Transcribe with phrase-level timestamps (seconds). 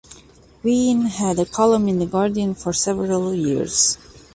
[0.63, 3.99] Wheen had a column in "The Guardian" for several years.